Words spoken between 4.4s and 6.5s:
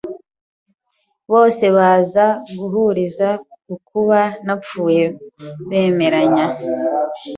napfuye bemeranya